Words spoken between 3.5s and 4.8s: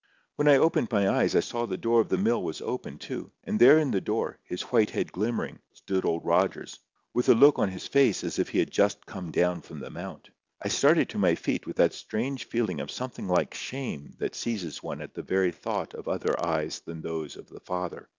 there in the door, his